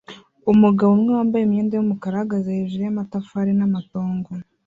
Umugabo 0.51 0.89
umwe 0.97 1.11
wambaye 1.17 1.43
imyenda 1.43 1.73
yumukara 1.75 2.15
ahagaze 2.17 2.47
hejuru 2.57 2.81
yamatafari 2.85 3.51
namatongo 3.57 4.29